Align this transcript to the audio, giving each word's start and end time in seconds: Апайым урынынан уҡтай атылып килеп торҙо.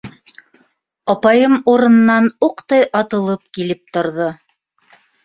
Апайым 1.13 1.53
урынынан 1.73 2.25
уҡтай 2.47 2.87
атылып 3.01 3.45
килеп 3.59 3.85
торҙо. 3.99 4.31